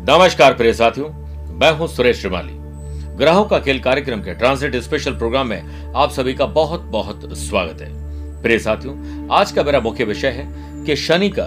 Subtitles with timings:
[0.00, 1.08] नमस्कार प्रिय साथियों,
[1.54, 2.52] मैं हूँ सुरेश श्रीमाली।
[3.16, 7.80] ग्रहों का खेल कार्यक्रम के ट्रांसिट स्पेशल प्रोग्राम में आप सभी का बहुत बहुत स्वागत
[7.80, 7.88] है।
[8.42, 8.94] प्रिय साथियों,
[9.30, 10.46] आज का मेरा मुख्य विषय है
[10.84, 11.44] कि शनि का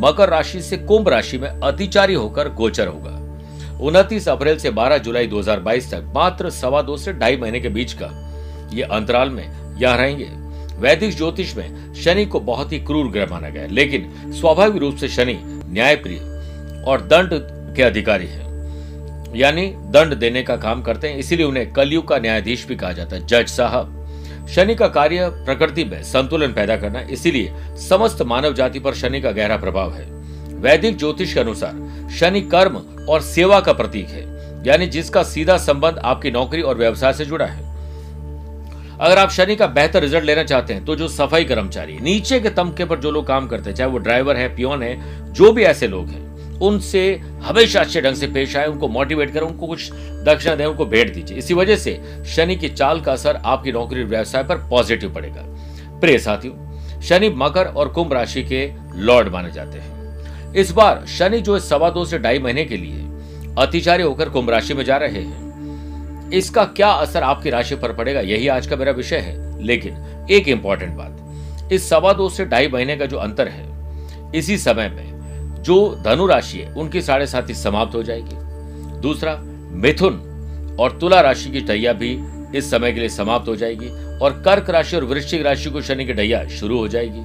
[0.00, 3.10] मकर राशि से कुंभ राशि में अतिचारी होकर गोचर होगा।
[3.80, 7.92] उनतीस अप्रैल से 12 जुलाई 2022 तक मात्र सवा दो से ढाई महीने के बीच
[7.92, 8.08] का
[8.72, 9.44] ये अंतराल में
[9.78, 10.28] यह रहेंगे।
[10.78, 15.08] वैदिक ज्योतिष में शनि को बहुत ही क्रूर ग्रह माना गया लेकिन स्वाभाविक रूप से
[15.08, 16.18] शनि न्यायप्रिय
[16.88, 18.46] और दंड के अधिकारी है।
[19.34, 23.16] यानी दंड देने का काम करते हैं, इसीलिए उन्हें कलयुग का न्यायाधीश भी कहा जाता
[23.16, 23.94] है, जज साहब।
[24.48, 29.30] शनि का कार्य प्रकृति में संतुलन पैदा करना, इसीलिए समस्त मानव जाति पर शनि का
[29.30, 30.04] गहरा प्रभाव है।
[30.60, 32.76] वैदिक ज्योतिष के अनुसार, शनि कर्म
[33.08, 34.22] और सेवा का प्रतीक है,
[34.66, 37.66] यानी जिसका सीधा संबंध आपकी नौकरी और व्यवसाय से जुड़ा है।
[39.00, 42.50] अगर आप शनि का बेहतर रिज़ल्ट लेना चाहते हैं तो जो सफ़ाई कर्मचारी, नीचे के
[42.50, 45.62] तमके पर जो लोग काम करते हैं, चाहे वो ड्राइवर है, पियोन है, जो भी
[45.64, 46.27] ऐसे लोग हैं
[46.62, 49.92] उनसे हमेशा अच्छे ढंग से पेश आए, उनको मोटिवेट करें, उनको कुछ
[50.24, 54.04] दक्षिणा दें, उनको भेंट दीजिए। इसी वजह से शनि की चाल का असर आपकी नौकरी
[54.04, 55.42] व्यवसाय पर पॉजिटिव पड़ेगा।
[56.00, 61.40] प्रिय साथियों, शनि मकर और कुंभ राशि के लॉर्ड माने जाते हैं। इस बार शनि
[61.40, 63.04] जो सवा दो से ढाई महीने के लिए
[63.58, 68.20] अतिचारी होकर कुंभ राशि में जा रहे हैं। इसका क्या असर आपकी राशि पर पड़ेगा,
[68.20, 72.68] यही आज का मेरा विषय है। लेकिन एक इंपॉर्टेंट बात, इस सवा दो से ढाई
[72.68, 75.17] महीने का जो अंतर है, इसी समय में
[75.62, 78.36] जो धनु राशि है, उनकी साढ़े साथी समाप्त हो जाएगी।
[79.00, 79.36] दूसरा,
[79.72, 82.18] मिथुन और तुला राशि की टैया भी
[82.54, 83.88] इस समय के लिए समाप्त हो जाएगी
[84.18, 87.24] और कर्क राशि और वृश्चिक राशि को शनि की ढैया शुरू हो जाएगी।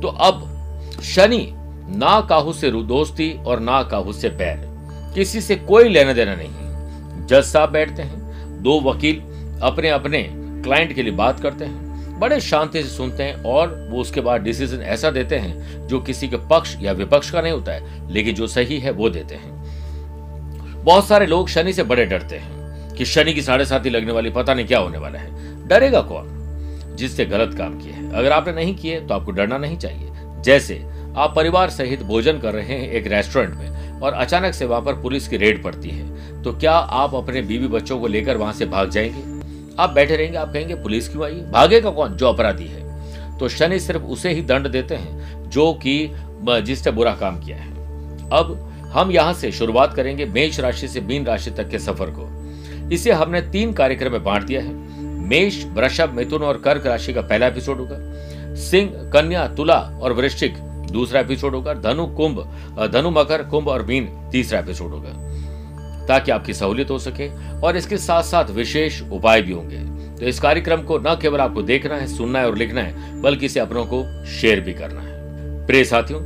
[0.00, 1.46] तो अब शनि
[1.90, 4.66] ना काहू से दोस्ती और ना काहू से बैर।
[5.14, 9.20] किसी से कोई लेना देना नहीं जज साहब बैठते हैं, दो वकील
[9.62, 10.22] अपने अपने
[10.64, 11.87] क्लाइंट के लिए बात करते हैं।
[12.18, 16.28] बड़े शांति से सुनते हैं और वो उसके बाद डिसीज़न ऐसा देते हैं जो किसी
[16.28, 20.84] के पक्ष या विपक्ष का नहीं होता है, लेकिन जो सही है वो देते हैं।
[20.84, 24.30] बहुत सारे लोग शनि से बड़े डरते हैं कि शनि की साढ़े साथी लगने वाली
[24.30, 26.34] पता नहीं क्या होने वाला है। डरेगा कौन?
[26.96, 30.08] जिससे गलत काम किए हैं। अगर आपने नहीं किए तो आपको डरना नहीं चाहिए।
[30.42, 30.84] जैसे
[31.16, 34.94] आप परिवार सहित भोजन कर रहे हैं एक रेस्टोरेंट में और अचानक से वहाँ पर
[34.94, 38.66] पुलिस की रेड पड़ती है तो क्या आप अपने बीवी बच्चों को लेकर वहाँ से
[38.66, 39.37] भाग जाएँगे?
[39.78, 41.34] आप बैठे रहेंगे, आप कहेंगे, पुलिस क्यों आई?
[41.34, 42.16] भागेगा कौन?
[42.16, 42.88] जो अपराधी है।
[43.38, 46.12] तो शनि सिर्फ़ उसे ही दंड देते हैं, जो कि
[46.46, 47.70] जिसने बुरा काम किया है।
[48.30, 52.38] अब हम यहाँ से शुरुआत करेंगे मेष राशि से मीन राशि तक के सफ़र को।
[52.92, 54.72] इसे हमने तीन कार्यक्रम में बांट दिया है।
[55.02, 57.96] मेष, वृषभ, मिथुन और कर्क राशि का पहला एपिसोड होगा।
[58.54, 60.58] सिंह, कन्या, तुला और वृश्चिक,
[60.92, 62.38] दूसरा एपिसोड होगा। धनु, कुंभ
[62.92, 65.27] धनु, मकर, कुंभ और मीन, तीसरा एपिसोड होगा।
[66.08, 67.28] ताकि आपकी सहूलियत हो सके
[67.60, 69.78] और इसके साथ साथ विशेष उपाय भी होंगे।
[70.16, 73.46] तो इस कार्यक्रम को न केवल आपको देखना है, सुनना है और लिखना है, बल्कि
[73.46, 76.20] इसे अपनों को शेयर भी करना है। प्रिय साथियों,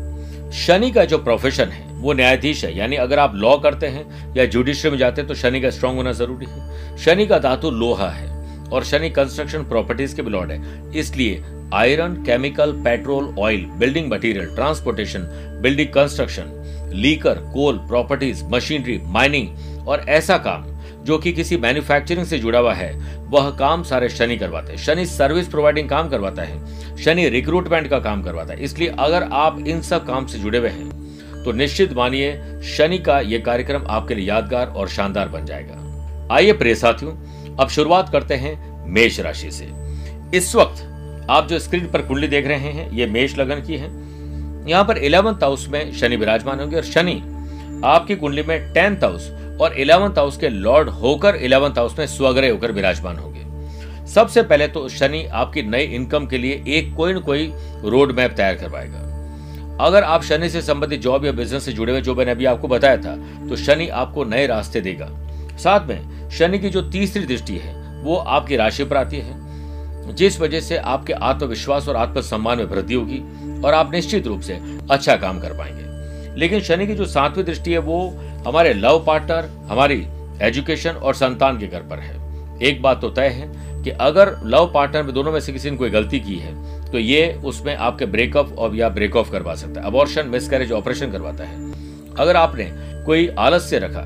[0.52, 4.44] शनि का जो प्रोफेशन है, वो न्यायाधीश है। यानी अगर आप लॉ करते हैं या
[4.46, 8.08] जुडिशरी में जाते हैं तो शनि का स्ट्रांग होना ज़रूरी है। शनि का धातु लोहा
[8.10, 8.30] है
[8.68, 11.42] और शनि कंस्ट्रक्शन प्रॉपर्टीज़ के बिलॉर्ड है। इसलिए
[11.74, 15.28] iron chemical petrol oil building material transportation
[15.62, 19.48] building construction liquor coal properties machinery mining
[19.86, 20.64] और ऐसा काम
[21.04, 22.92] जो कि किसी मैन्युफैक्चरिंग से जुड़ा हुआ है,
[23.30, 27.98] वह काम सारे शनि करवाते हैं। शनि सर्विस प्रोवाइडिंग काम करवाता है, शनि रिक्रूटमेंट का
[28.00, 30.90] काम करवाता है। इसलिए अगर आप इन सब काम से जुड़े हुए हैं
[31.44, 36.52] तो निश्चित मानिए शनि का यह कार्यक्रम आपके लिए यादगार और शानदार बन जाएगा। आइए
[36.52, 37.12] प्रिय साथियों,
[37.56, 38.54] अब शुरुआत करते हैं
[38.88, 39.68] मेष राशि से।
[40.34, 43.90] इस वक्त आप जो स्क्रीन पर कुंडली देख रहे हैं, ये मेष लगन की है।
[44.68, 47.20] यहाँ पर इलेवंथ हाउस में शनि विराजमान होंगे और शनि
[47.84, 49.30] आपकी कुंडली में टेंथ हाउस
[49.62, 53.40] और इलेवंथ हाउस के लॉर्ड होकर इलेवंथ हाउस में स्वग्रह होकर विराजमान होंगे।
[54.06, 57.52] सबसे पहले तो शनि आपकी नई इनकम के लिए एक कोई न कोई
[57.84, 58.98] रोड मैप तैयार करवाएगा।
[59.80, 62.68] अगर आप शनि से संबंधित जॉब या बिज़नेस से जुड़े हुए जो मैंने अभी आपको
[62.68, 63.16] बताया था
[63.48, 65.08] तो शनि आपको नए रास्ते देगा।
[65.58, 69.40] साथ में शनि की जो तीसरी दृष्टि है, वो आपकी राशि पर आती है,
[70.14, 73.18] जिस वजह से आपके आत्मविश्वास और आत्मसम्मान में वृद्धि होगी
[73.62, 74.58] और आप निश्चित रूप से
[74.90, 77.98] अच्छा काम कर पाएँगे। लेकिन शनि की जो सातवीं दृष्टि है, वो
[78.46, 80.06] हमारे लव पार्टनर, हमारी
[80.42, 82.20] एजुकेशन और संतान के घर पर है।
[82.62, 85.76] एक बात तो तय है कि अगर लव पार्टनर में दोनों में से किसी ने
[85.76, 89.80] कोई गलती की है तो ये उसमें आपके ब्रेकअप और या ब्रेक ऑफ़ करवा सकता
[89.80, 91.70] है। अबॉर्शन मिसकैरेज ऑपरेशन करवाता है।
[92.14, 92.68] अगर आपने
[93.06, 94.00] कोई आलस्य रखा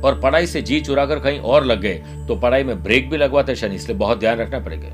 [0.00, 3.16] और पढ़ाई से जी चुरा कर कहीं और लग गए तो पढ़ाई में ब्रेक भी
[3.16, 4.88] लगवाते शनि, इसलिए बहुत ध्यान रखना पड़ेगा।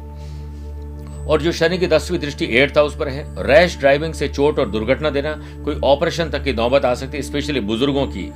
[1.28, 4.68] और जो शनि की दसवीं दृष्टि एट्थ हाउस पर है, रैश ड्राइविंग से चोट और
[4.70, 5.32] दुर्घटना देना,
[5.64, 8.30] कोई ऑपरेशन तक की नौबत आ सकती है स्पेशली बुज़ुर्गों की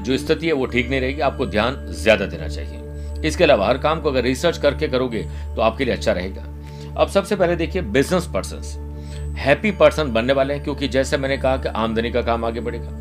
[0.00, 2.80] जो स्थिति है वो ठीक नहीं रहेगी, आपको ध्यान ज़्यादा देना चाहिए।
[3.22, 5.22] इसके अलावा हर काम को अगर रिसर्च करके करोगे
[5.56, 6.46] तो आपके लिए अच्छा रहेगा।
[6.94, 11.56] अब सबसे पहले देखिए, बिज़नेस पर्सन हैप्पी पर्सन बनने वाले हैं, क्योंकि जैसे मैंने कहा
[11.56, 13.00] कि आमदनी का काम आगे बढ़ेगा।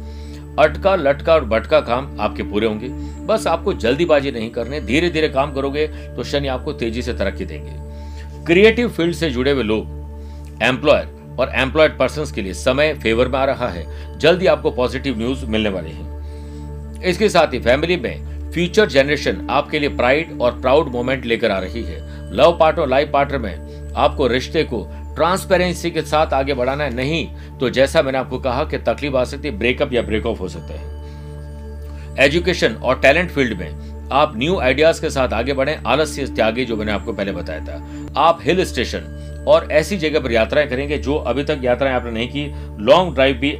[0.60, 2.88] अटका, लटका और भटका काम आपके पूरे होंगे।
[3.26, 7.46] बस आपको जल्दीबाजी नहीं करने धीरे धीरे काम करोगे तो शनि आपको तेज़ी से तरक्की
[7.46, 7.72] देंगे।
[8.46, 13.38] क्रिएटिव फ़ील्ड से जुड़े हुए लोग एम्प्लॉयर और एम्प्लॉयड पर्सन के लिए समय फेवर में
[13.40, 18.52] आ रहा है। जल्दी आपको पॉजिटिव न्यूज़ मिलने वाले हैं। इसके साथ ही फैमिली में
[18.52, 22.00] फ्यूचर जनरेशन आपके लिए प्राइड और प्राउड मोमेंट लेकर आ रही है।
[22.36, 24.84] लव पार्ट और लाइफ पार्टनर में आपको रिश्ते को
[25.16, 27.26] ट्रांसपेरेंसी के साथ आगे बढ़ाना है। नहीं
[27.60, 30.50] तो जैसा मैंने आपको कहा कि तकलीफ़ आ सकती है ब्रेकअप या ब्रेक ऑफ़ हो
[30.50, 36.26] सकता है। एजुकेशन और टैलेंट फ़ील्ड में आप न्यू आइडियाज़ के साथ आगे बढ़े, आलस्य
[36.28, 40.68] त्यागी जो मैंने आपको पहले बताया था। आप हिल स्टेशन और ऐसी जगह पर यात्राएँ
[40.70, 42.46] करेंगे जो अभी तक यात्राएँ आपने नहीं की
[42.84, 43.52] लॉन्ग ड्राइव भी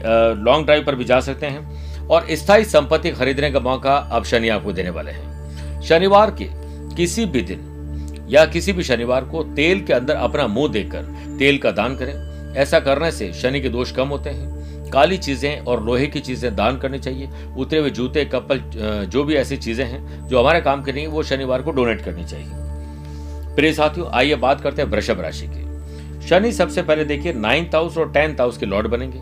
[0.44, 4.50] लॉन्ग ड्राइव पर भी जा सकते हैं और स्थायी संपत्ति खरीदने का मौका अब शनि
[4.50, 6.48] आपको देने वाले हैं। शनिवार के
[6.96, 11.58] किसी भी दिन या किसी भी शनिवार को तेल के अंदर अपना मुँह देखकर तेल
[11.58, 12.14] का दान करें।
[12.56, 14.61] ऐसा करने से शनि के दोष कम होते हैं।
[14.92, 18.62] काली चीज़ें और लोहे की चीज़ें दान करनी चाहिए। उतरे हुए जूते, कपल
[19.08, 22.24] जो भी ऐसी चीज़ें हैं, जो हमारे काम के नहीं, वो शनिवार को डोनेट करनी
[22.24, 27.76] चाहिए। प्रिय साथियों, आइए बात करते हैं वृषभ राशि की। शनि सबसे पहले देखिए नाइन्थ
[27.76, 29.20] हाउस और टेंथ हाउस के लॉर्ड बनेंगे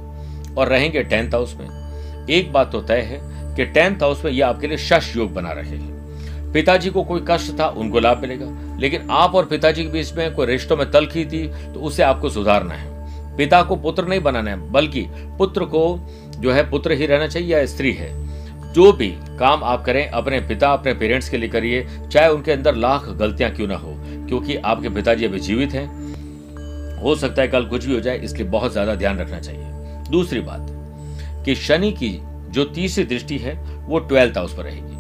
[0.55, 3.19] और रहेंगे टेंथ हाउस में। एक बात तो तय है
[3.55, 7.23] कि टेंथ हाउस में यह आपके लिए शश योग बना रहे हैं। पिताजी को कोई
[7.27, 8.45] कष्ट था, उनको लाभ मिलेगा,
[8.79, 12.29] लेकिन आप और पिताजी के बीच में कोई रिश्तों में तलखी थी तो उसे आपको
[12.29, 12.98] सुधारना है।
[13.39, 15.99] पिता को पुत्र नहीं बनाना है, बल्कि पुत्र को
[16.39, 18.29] जो है, पुत्र ही रहना चाहिए या स्त्री है।
[18.73, 19.07] जो भी
[19.39, 23.51] काम आप करें, अपने पिता, अपने पेरेंट्स के लिए करिए, चाहे उनके अंदर लाख गलतियाँ
[23.51, 23.93] क्यों ना हो,
[24.27, 25.87] क्योंकि आपके पिताजी अभी जीवित हैं।
[27.01, 29.63] हो सकता है कल कुछ भी हो जाए, इसलिए बहुत ज़्यादा ध्यान रखना चाहिए।
[30.09, 30.67] दूसरी बात,
[31.45, 32.19] कि शनि की
[32.49, 33.55] जो तीसरी दृष्टि है,
[33.87, 34.97] वो ट्वेल्थ हाउस पर रहेगी।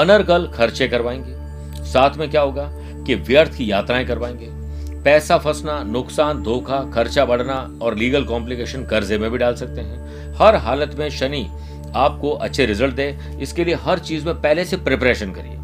[0.00, 2.70] अनर्गल खर्चे करवाएँगे। साथ में क्या होगा,
[3.06, 4.57] कि व्यर्थ की यात्राएँ करवाएँगे।
[5.04, 10.34] पैसा फंसना, नुकसान, धोखा, खर्चा बढ़ना और लीगल कॉम्प्लिकेशन कर्जे में भी डाल सकते हैं।
[10.34, 11.46] हर हालत में शनि
[11.94, 15.56] आपको अच्छे रिज़ल्ट दे। इसके लिए हर चीज़ में पहले से प्रिपरेशन करिए।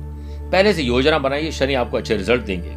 [0.50, 2.74] पहले से योजना बनाइए, शनि आपको अच्छे रिज़ल्ट देंगे।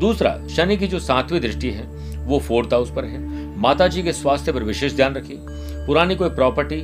[0.00, 1.86] दूसरा, शनि की जो सातवीं दृष्टि है,
[2.26, 3.20] वो फोर्थ हाउस पर है।
[3.58, 5.38] माता जी के स्वास्थ्य पर विशेष ध्यान रखिए।
[5.86, 6.80] पुरानी कोई प्रॉपर्टी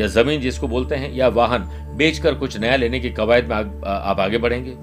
[0.00, 4.20] या ज़मीन जिसको बोलते हैं या वाहन बेचकर कुछ नया लेने की कवायद में आप
[4.20, 4.74] आगे बढ़ेंगे।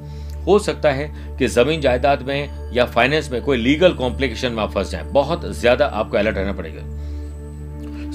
[0.45, 4.71] हो सकता है कि ज़मीन जायदाद में या फाइनेंस में कोई लीगल कॉम्प्लिकेशन में आप
[4.71, 6.81] फंस जाए। बहुत ज़्यादा आपको अलर्ट रहना पड़ेगा।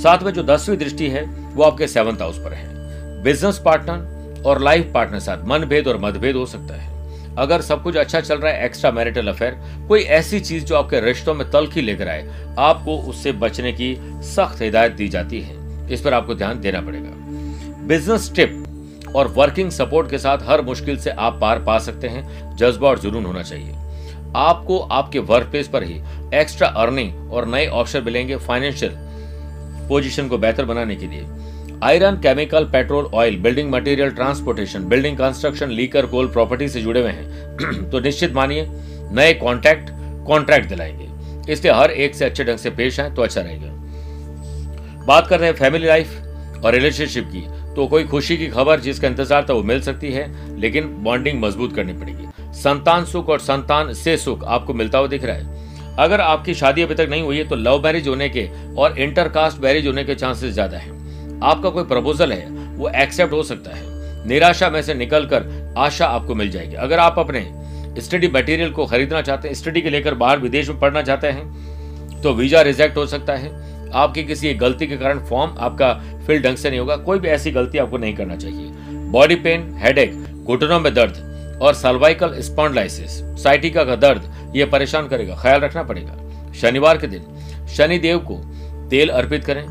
[0.03, 4.61] साथ में जो दसवीं दृष्टि है, वो आपके सेवंथ हाउस पर है। बिज़नेस पार्टनर और
[4.61, 6.93] लाइफ पार्टनर साथ मनभेद और मतभेद हो सकता है।
[7.39, 9.55] अगर सब कुछ अच्छा चल रहा है एक्स्ट्रा मैरिटल अफेयर
[9.89, 12.27] कोई ऐसी चीज़ जो आपके रिश्तों में तलखी लेकर आए,
[12.59, 15.57] आपको उससे बचने की सख्त हिदायत दी जाती है।
[15.89, 17.11] इस पर आपको ध्यान देना पड़ेगा।
[17.87, 18.64] बिज़नेस टिप
[19.15, 22.99] और वर्किंग सपोर्ट के साथ हर मुश्किल से आप पार पा सकते हैं। जज्बा और
[22.99, 23.75] जुनून होना चाहिए।
[24.37, 26.01] आपको आपके वर्क प्लेस पर ही
[26.35, 28.93] एक्स्ट्रा अर्निंग और नए ऑप्शन मिलेंगे फाइनेंशियल
[29.89, 31.27] पोजीशन को बेहतर बनाने के लिए।
[31.83, 37.11] Iron chemical, petrol oil building material transportation building construction liquor coal property से जुड़े हुए
[37.11, 38.67] हैं। तो निश्चित मानिए,
[39.13, 39.91] नए कॉन्ट्रैक्ट
[40.27, 41.09] कॉन्ट्रैक्ट दिलाएँगे।
[41.53, 43.71] इसलिए हर एक से अच्छे ढंग से पेश आए तो अच्छा रहेगा।
[45.07, 46.21] बात कर रहे हैं फैमिली लाइफ
[46.65, 50.59] और रिलेशनशिप की। तो कोई खुशी की खबर जिसका इंतज़ार था वो मिल सकती है,
[50.61, 55.25] लेकिन बॉन्डिंग मज़बूत करनी पड़ेगी। संतान सुख और संतान से सुख आपको मिलता हुआ दिख
[55.25, 58.49] रहा है। अगर आपकी शादी अभी तक नहीं हुई है तो लव मैरिज होने के
[58.77, 60.93] और इंटरकास्ट मैरिज होने के चांसेस ज़्यादा है।
[61.43, 66.35] आपका कोई प्रपोजल है, वो एक्सेप्ट हो सकता है। निराशा में से निकलकर आशा आपको
[66.35, 67.47] मिल जाएगी। अगर आप अपने
[67.99, 72.21] स्टडी मटेरियल को खरीदना चाहते हैं स्टडी के लेकर बाहर विदेश में पढ़ना चाहते हैं
[72.23, 73.53] तो वीज़ा रिजेक्ट हो सकता है।
[73.95, 75.93] आपकी किसी गलती के कारण फॉर्म आपका
[76.27, 78.71] फिल ढंग से नहीं होगा, कोई भी ऐसी गलती आपको नहीं करना चाहिए।
[79.11, 85.37] बॉडी पेन हेडेक घुटनों में दर्द और सर्वाइकल स्पॉन्डलाइसिस साइटिका का दर्द, ये परेशान करेगा,
[85.37, 88.41] ख्याल रखना पड़ेगा। शनिवार के दिन शनि देव को
[88.91, 89.65] तेल अर्पित करें।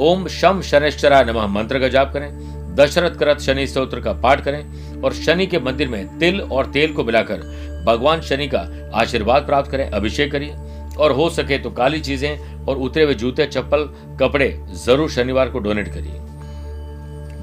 [0.00, 5.02] ओम शम शनिश्चरा नमः मंत्र का जाप करें। दशरथ करत शनि स्त्रोत्र का पाठ करें
[5.02, 7.42] और शनि के मंदिर में तिल और तेल को मिलाकर
[7.86, 8.60] भगवान शनि का
[8.94, 10.54] आशीर्वाद प्राप्त करें, अभिषेक करिए।
[10.96, 13.88] और हो सके तो काली चीज़ें और उतरे हुए जूते, चप्पल,
[14.20, 14.48] कपड़े
[14.84, 16.20] ज़रूर शनिवार को डोनेट करिए।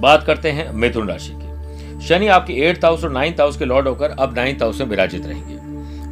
[0.01, 3.87] बात करते हैं मिथुन राशि की। शनि आपकी एट्थ हाउस और नाइन्थ हाउस के लॉर्ड
[3.87, 5.57] होकर अब नाइन्थ हाउस में विराजित रहेंगे।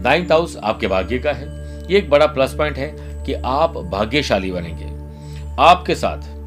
[0.03, 1.47] नाइन्थ हाउस आपके भाग्य का है।
[1.91, 2.93] ये एक बड़ा प्लस पॉइंट है
[3.25, 4.87] कि आप भाग्यशाली बनेंगे।
[5.61, 6.37] आपके साथ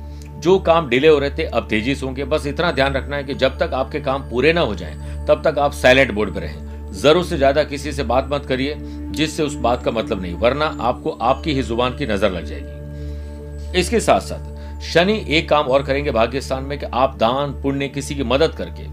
[0.40, 3.25] जो काम डिले हो रहे थे, अब तेज़ी से होंगे। बस इतना ध्यान रखना है
[3.25, 4.94] कि जब तक आपके काम पूरे ना हो जाएँ,
[5.26, 8.75] तब तक आप साइलेंट बोर्ड पर रहें। ज़रूर से ज़्यादा किसी से बात मत करिए,
[9.12, 13.78] जिससे उस बात का मतलब नहीं, वरना आपको आपकी ही ज़ुबान की नज़र लग जाएगी।
[13.80, 17.88] इसके साथ साथ शनि एक काम और करेंगे भाग्य स्थान में कि आप दान, पुण्य,
[17.88, 18.87] किसी की मदद करके,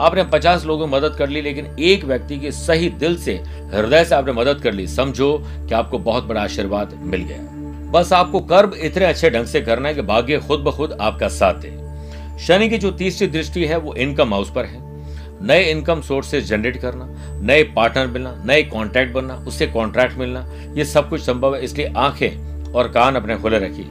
[0.00, 3.34] आपने पचास लोगों की मदद कर ली, लेकिन एक व्यक्ति के सही दिल से,
[3.74, 8.12] हृदय से आपने मदद कर ली, समझो कि आपको बहुत बड़ा आशीर्वाद मिल गया। बस
[8.12, 11.54] आपको कर्म इतने अच्छे ढंग से करना है कि भाग्य खुद ब खुद आपका साथ
[11.54, 11.76] दे।
[12.46, 14.91] शनि की जो तीसरी दृष्टि है, वो इनकम हाउस पर है।
[15.42, 17.06] नए इनकम सोर्सेज जनरेट करना,
[17.40, 21.92] नए पार्टनर मिलना, नए कॉन्ट्रैक्ट बनना, उससे कॉन्ट्रैक्ट मिलना, ये सब कुछ संभव है, इसलिए
[21.96, 23.84] आँखें और कान अपने खुले रखिए।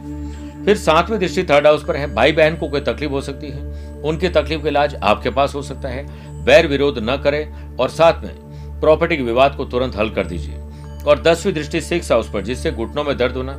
[0.65, 3.61] फिर सातवीं दृष्टि थर्ड हाउस पर है भाई बहन को कोई तकलीफ़ हो सकती है,
[4.01, 6.05] उनकी तकलीफ़ का इलाज आपके पास हो सकता है,
[6.43, 8.33] वैर विरोध न करें और साथ में
[8.79, 10.55] प्रॉपर्टी के विवाद को तुरंत हल कर दीजिए।
[11.07, 13.57] और दसवीं दृष्टि सिक्स हाउस पर, जिससे घुटनों में दर्द होना,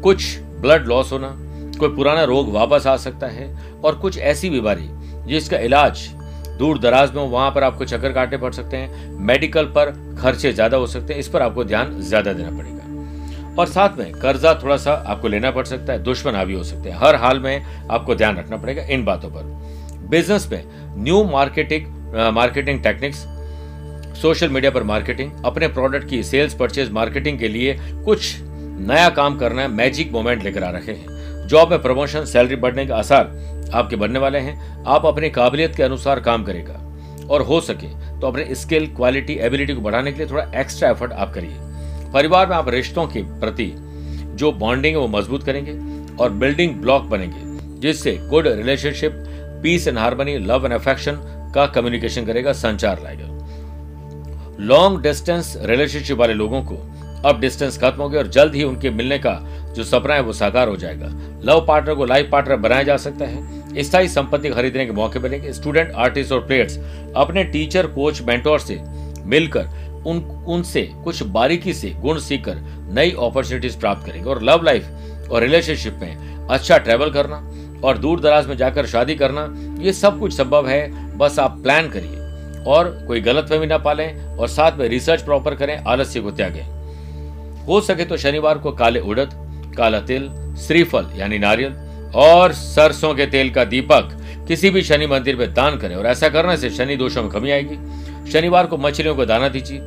[0.00, 1.36] कुछ ब्लड लॉस होना,
[1.78, 4.88] कोई पुराना रोग वापस आ सकता है, और कुछ ऐसी बीमारी
[5.26, 6.08] जिसका इलाज
[6.60, 9.90] दूर दराज में हो, वहाँ पर आपको चक्कर काटने पड़ सकते हैं, मेडिकल पर
[10.20, 12.78] खर्चे ज़्यादा हो सकते हैं, इस पर आपको ध्यान ज़्यादा देना पड़ेगा।
[13.58, 16.90] और साथ में कर्जा थोड़ा सा आपको लेना पड़ सकता है, दुश्मन हावी हो सकते
[16.90, 20.62] हैं, हर हाल में आपको ध्यान रखना पड़ेगा इन बातों पर। बिज़नेस में
[20.96, 21.86] new marketing
[22.34, 23.18] marketing techniques,
[24.20, 29.38] social media पर मार्केटिंग, अपने प्रोडक्ट की सेल्स परचेज मार्केटिंग के लिए कुछ नया काम
[29.38, 31.18] करना है मैजिक मोमेंट लेकर आ रखे हैं।
[31.50, 35.82] जॉब में प्रमोशन, सैलरी बढ़ने के आसार आपके बनने वाले हैं। आप अपनी काबिलियत के
[35.82, 36.74] अनुसार काम करेगा।
[37.26, 37.86] और हो सके
[38.20, 41.56] तो अपने स्किल, क्वालिटी, एबिलिटी को बढ़ाने के लिए थोड़ा एक्स्ट्रा एफर्ट आप करिए।
[42.12, 43.72] परिवार में आप रिश्तों के प्रति
[44.34, 45.72] जो बॉन्डिंग है वो मज़बूत करेंगे
[46.16, 49.12] और बिल्डिंग ब्लॉक बनेंगे, जिससे good relationship,
[49.62, 51.18] peace and harmony, love and affection
[51.54, 53.26] का कम्युनिकेशन करेगा, संचार लाएगा।
[54.60, 56.76] लॉन्ग डिस्टेंस रिलेशनशिप वाले लोगों को
[57.26, 59.38] अब डिस्टेंस खत्म हो गया और जल्द ही उनके मिलने का
[59.76, 61.06] जो सपना है वो साकार हो जाएगा।
[61.44, 65.52] लव पार्टनर को लाइफ पार्टनर बनाया जा सकता है। स्थायी संपत्ति खरीदने के मौके मिलेंगे।
[65.52, 66.78] स्टूडेंट, आर्टिस्ट और प्लेयर्स
[67.16, 68.80] अपने टीचर, कोच, मेंटोर से
[69.24, 69.68] मिलकर
[70.06, 72.54] उन, उनसे कुछ बारीकी से गुण सीखकर
[72.92, 74.86] नई अपॉर्चुनिटीज़ प्राप्त करेंगे। और लव लाइफ
[75.32, 77.50] और रिलेशनशिप में अच्छा ट्रेवल करना
[77.84, 81.88] और दूर दराज में जाकर शादी करना, ये सब कुछ संभव है। बस आप प्लान
[81.88, 86.30] करिए और कोई गलत फहमी ना पालें और साथ में रिसर्च प्रॉपर करें, आलस्य को
[86.30, 86.79] त्यागें।
[87.66, 89.30] हो सके तो शनिवार को काले उड़द,
[89.76, 91.72] काला तिल, श्रीफल, यानी नारियल
[92.14, 94.16] और सरसों के तेल का दीपक
[94.48, 97.50] किसी भी शनि मंदिर में दान करें और ऐसा करने से शनि दोषों में कमी
[97.50, 99.78] आएगी। शनिवार को मछलियों को दाना दीजिए।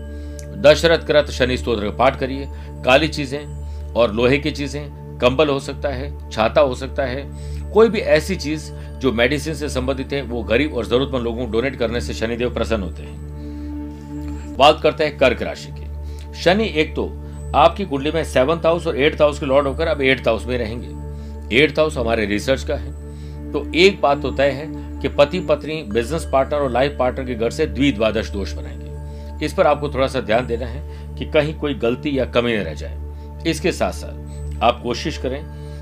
[0.61, 2.47] दशरथ कृत शनि स्त्रोत्र का पाठ करिए।
[2.85, 7.25] काली चीज़ें और लोहे की चीज़ें, कंबल हो सकता है, छाता हो सकता है।
[7.71, 11.51] कोई भी ऐसी चीज़ जो मेडिसिन से संबंधित है, वो गरीब और जरूरतमंद लोगों को
[11.51, 16.95] डोनेट करने से शनिदेव प्रसन्न होते हैं। बात करते हैं कर्क राशि की। शनि एक
[16.95, 17.22] तो
[17.55, 20.57] आपकी कुंडली में सेवंथ हाउस और एट्थ हाउस के लॉर्ड होकर अब एट्थ हाउस में
[20.57, 24.65] रहेंगे। एट्थ हाउस हमारे रिसर्च का है। तो एक बात तो तय है
[25.01, 29.53] कि पति पत्नी बिज़नेस पार्टनर और लाइफ पार्टनर के घर से द्विद्वादश दोष बनाएँगे। इस
[29.53, 32.73] पर आपको थोड़ा सा ध्यान देना है कि कहीं कोई गलती या कमी न रह
[32.73, 35.41] जाए। इसके साथ साथ आप कोशिश करें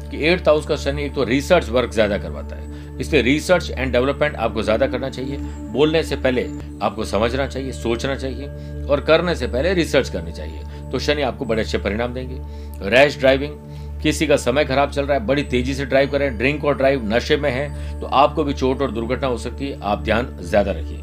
[0.09, 3.91] कि एट्थ हाउस का शनि एक तो रिसर्च वर्क ज़्यादा करवाता है। इसलिए रिसर्च एंड
[3.91, 5.37] डेवलपमेंट आपको ज़्यादा करना चाहिए।
[5.71, 6.47] बोलने से पहले
[6.81, 8.47] आपको समझना चाहिए, सोचना चाहिए
[8.85, 10.59] और करने से पहले रिसर्च करनी चाहिए।
[10.91, 13.53] तो शनि आपको बड़े अच्छे परिणाम देंगे। रैश ड्राइविंग,
[14.01, 17.03] किसी का समय खराब चल रहा है, बड़ी तेज़ी से ड्राइव करें, ड्रिंक और ड्राइव
[17.05, 20.71] नशे में है तो आपको भी चोट और दुर्घटना हो सकती है, आप ध्यान ज़्यादा
[20.71, 20.97] रखिए।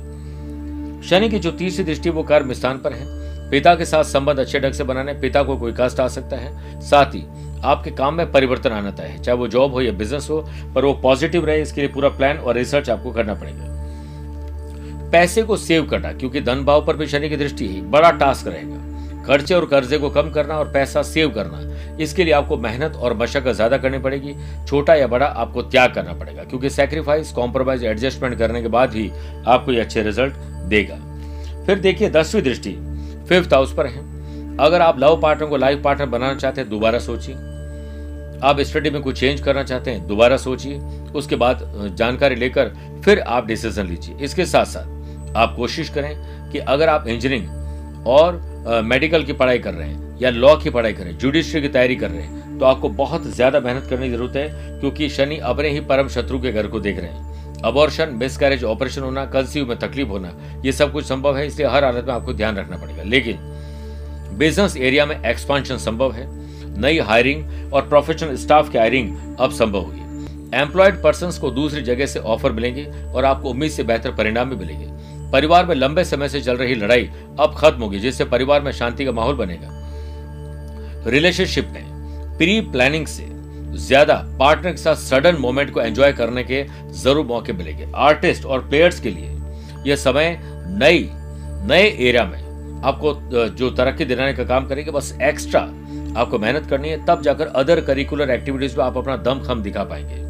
[1.09, 4.61] शनि की जो तीसरी दृष्टि, वो कर्म स्थान पर है। पिता के साथ संबंध अच्छे
[4.61, 7.23] ढंग से बनाने, पिता को कोई कष्ट आ सकता है। साथ ही,
[7.65, 10.41] आपके काम में परिवर्तन आना तय है, चाहे वो जॉब हो या बिज़नेस हो,
[10.75, 13.67] पर वो पॉजिटिव रहे, इसके लिए पूरा प्लान और रिसर्च आपको करना पड़ेगा।
[15.11, 18.47] पैसे को सेव करना, क्योंकि धन भाव पर भी शनि की दृष्टि ही बड़ा टास्क
[18.47, 18.85] रहेगा।
[19.29, 23.17] खर्चे और कर्जे को कम करना और पैसा सेव करना। इसके लिए आपको मेहनत और
[23.17, 24.35] मशक्कत ज़्यादा करनी पड़ेगी।
[24.67, 29.11] छोटा या बड़ा आपको त्याग करना पड़ेगा, क्योंकि सेक्रीफाइस कॉम्प्रोमाइज एडजस्टमेंट करने के बाद ही
[29.47, 30.35] आपको ये अच्छे रिज़ल्ट
[30.69, 30.97] देगा।
[31.67, 32.71] फिर देखिए दसवीं दृष्टि
[33.29, 34.07] फिफ्थ हाउस पर है।
[34.59, 37.35] अगर आप लव पार्टनर को लाइफ पार्टनर बनाना चाहते हैं, दोबारा सोचिए।
[38.41, 40.79] आप स्टडी में कुछ चेंज करना चाहते हैं, दोबारा सोचिए।
[41.15, 42.73] उसके बाद जानकारी लेकर
[43.05, 46.15] फिर आप डिसीज़न लीजिए। इसके साथ साथ आप कोशिश करें
[46.51, 50.93] कि अगर आप इंजीनियरिंग और मेडिकल की पढ़ाई कर रहे हैं या लॉ की पढ़ाई
[50.93, 54.07] कर रहे हैं जुडिशरी की तैयारी कर रहे हैं तो आपको बहुत ज़्यादा मेहनत करने
[54.07, 57.63] की ज़रूरत है, क्योंकि शनि अपने ही परम शत्रु के घर को देख रहे हैं।
[57.65, 60.33] अबॉर्शन मिसकैरेज ऑपरेशन होना कंसीव में तकलीफ़ होना,
[60.65, 63.39] ये सब कुछ संभव है, इसलिए हर हालत में आपको ध्यान रखना पड़ेगा। लेकिन
[64.39, 66.27] बिज़नेस एरिया में एक्सपांशन संभव है,
[66.79, 72.07] नई हायरिंग और प्रोफेशनल स्टाफ की हायरिंग अब संभव होगी। एम्प्लॉयड पर्सन को दूसरी जगह
[72.07, 74.87] से ऑफ़र मिलेंगे और आपको उम्मीद से बेहतर परिणाम भी मिलेंगे।
[75.33, 79.05] परिवार में लंबे समय से चल रही लड़ाई अब खत्म होगी, जिससे परिवार में शांति
[79.05, 79.69] का माहौल बनेगा।
[81.07, 83.27] रिलेशनशिप में प्री प्लानिंग से
[83.79, 88.69] ज़्यादा पार्टनर के साथ सडन मोमेंट को एंजॉय करने के ज़रूर मौके मिलेंगे। आर्टिस्ट और
[88.69, 89.31] प्लेयर्स के लिए
[89.87, 90.39] यह समय
[90.71, 91.09] नई,
[91.65, 93.15] नए एरिया में आपको
[93.51, 95.61] जो तरक्की दिलाने का काम करेंगे, बस एक्स्ट्रा
[96.17, 99.85] आपको मेहनत करनी है, तब जाकर अदर करिकुलर एक्टिविटीज़ में आप अपना दम खम दिखा
[99.85, 100.27] पाएँगे।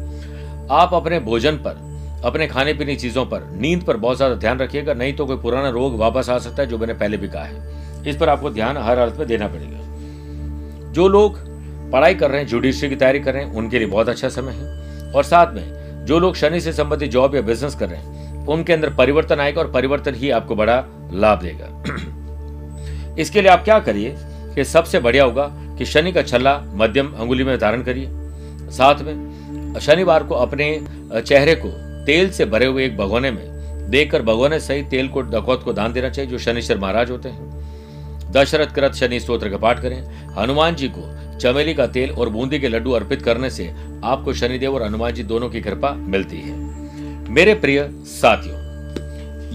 [0.71, 1.87] आप अपने भोजन पर
[2.25, 5.69] अपने खाने पीने चीज़ों पर। नींद पर बहुत ज़्यादा ध्यान रखिएगा, नहीं तो कोई पुराना
[5.69, 8.77] रोग वापस आ सकता है जो मैंने पहले भी कहा है। इस पर आपको ध्यान
[8.77, 11.37] हर अर्थ में देना पड़ेगा। जो लोग
[11.91, 14.51] पढ़ाई कर रहे हैं जुडिशरी की तैयारी कर रहे हैं, उनके लिए बहुत अच्छा समय
[14.51, 18.45] है। और साथ में, जो लोग शनि से संबंधित जॉब या बिज़नेस कर रहे हैं,
[18.45, 23.79] उनके अंदर परिवर्तन आएगा और परिवर्तन ही आपको बड़ा लाभ देगा। इसके लिए आप क्या
[23.79, 24.15] करिए
[24.55, 28.07] कि सबसे बढ़िया होगा कि शनि का छल्ला मध्यम अंगुली में धारण करिए।
[28.71, 30.81] साथ में, शनिवार को अपने
[31.13, 35.63] चेहरे को तेल से भरे हुए एक भगोने में देखकर भगोने सही तेल को डकौत
[35.63, 39.81] को दान देना चाहिए, जो शनिश्वर महाराज होते हैं। दशरथ कृत शनि स्त्रोत्र का पाठ
[39.81, 40.01] करें।
[40.35, 43.67] हनुमान जी को चमेली का तेल और बूंदी के लड्डू अर्पित करने से
[44.03, 46.57] आपको शनिदेव और हनुमान जी दोनों की कृपा मिलती है।
[47.29, 48.57] मेरे प्रिय साथियों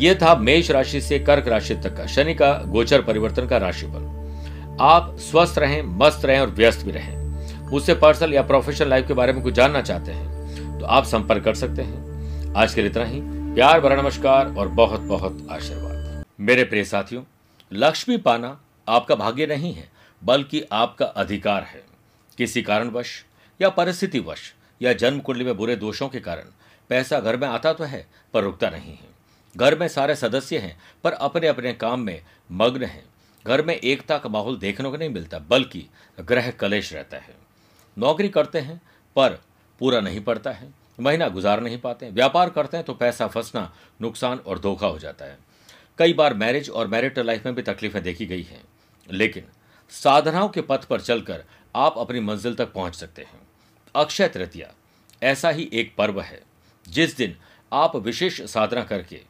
[0.00, 4.76] यह था मेष राशि से कर्क राशि तक का शनि का गोचर परिवर्तन का राशिफल।
[4.82, 9.14] आप स्वस्थ रहें, मस्त रहें और व्यस्त भी रहें। मुझसे पर्सनल या प्रोफेशनल लाइफ के
[9.14, 12.13] बारे में कुछ जानना चाहते हैं तो आप संपर्क कर सकते हैं।
[12.56, 13.20] आज के लिए इतना ही।
[13.54, 17.24] प्यार भरा नमस्कार और बहुत बहुत आशीर्वाद। मेरे प्रिय साथियों,
[17.72, 19.88] लक्ष्मी पाना आपका भाग्य नहीं है,
[20.24, 21.82] बल्कि आपका अधिकार है।
[22.38, 23.24] किसी कारणवश
[23.60, 26.44] या परिस्थितिवश या जन्म कुंडली में बुरे दोषों के कारण,
[26.88, 29.08] पैसा घर में आता तो है, पर रुकता नहीं है।
[29.56, 33.04] घर में सारे सदस्य हैं, पर अपने अपने काम में मग्न हैं।
[33.46, 35.86] घर में एकता का माहौल देखने को नहीं मिलता, बल्कि
[36.20, 37.34] ग्रह कलेश रहता है।
[37.98, 38.82] नौकरी करते हैं,
[39.16, 39.40] पर
[39.78, 44.38] पूरा नहीं पड़ता है। महीना गुजार नहीं पाते व्यापार करते हैं तो पैसा फंसना नुकसान
[44.38, 45.38] और धोखा हो जाता है।
[45.98, 48.64] कई बार मैरिज और मैरिटल लाइफ में भी तकलीफें देखी गई हैं।
[49.12, 49.44] लेकिन
[49.90, 51.44] साधनाओं के पथ पर चलकर
[51.76, 53.40] आप अपनी मंजिल तक पहुँच सकते हैं।
[53.96, 54.74] अक्षय तृतीया,
[55.22, 56.42] ऐसा ही एक पर्व है।
[56.88, 57.36] जिस दिन
[57.72, 59.20] आप विशेष साधना करके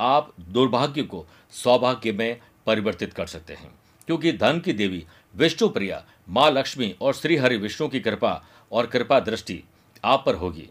[0.00, 3.74] आप दुर्भाग्य को सौभाग्य में परिवर्तित कर सकते हैं।
[4.06, 5.06] क्योंकि धन की देवी
[5.36, 9.64] विष्णु प्रिया माँ लक्ष्मी और श्री हरि विष्णु की कृपा और कृपा दृष्टि
[10.04, 10.68] आप पर होगी।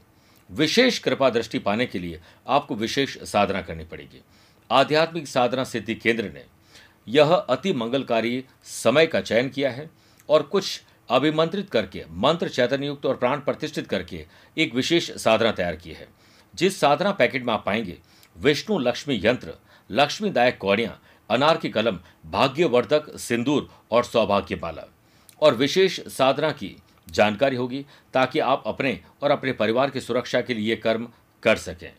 [0.49, 4.21] विशेष कृपा दृष्टि पाने के लिए आपको विशेष साधना करनी पड़ेगी।
[4.69, 6.43] आध्यात्मिक साधना सिद्धि केंद्र ने
[7.07, 9.89] यह अति मंगलकारी समय का चयन किया है
[10.29, 14.25] और कुछ अभिमंत्रित करके, मंत्र चैतन्य युक्त और प्राण प्रतिष्ठित करके
[14.57, 16.07] एक विशेष साधना तैयार की है।
[16.55, 17.97] जिस साधना पैकेट में आप पाएँगे,
[18.38, 19.53] विष्णु लक्ष्मी यंत्र,
[19.91, 24.85] लक्ष्मीदायक कौड़ियाँ, अनार की कलम, भाग्यवर्धक सिंदूर और सौभाग्य माला
[25.41, 26.75] और विशेष साधना की
[27.12, 31.08] जानकारी होगी ताकि आप अपने और अपने परिवार की सुरक्षा के लिए कर्म
[31.43, 31.91] कर सकें।